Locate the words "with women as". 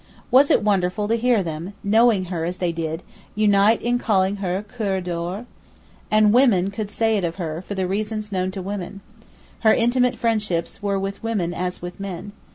10.97-11.83